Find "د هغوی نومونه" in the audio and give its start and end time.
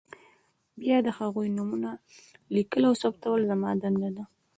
1.05-1.91